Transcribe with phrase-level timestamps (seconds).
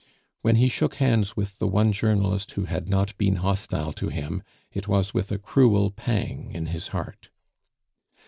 [0.41, 4.41] When he shook hands with the one journalist who had not been hostile to him,
[4.71, 7.29] it was with a cruel pang in his heart.